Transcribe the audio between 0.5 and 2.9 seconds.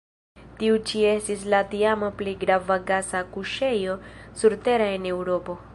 Tiu ĉi estis la tiama plej grava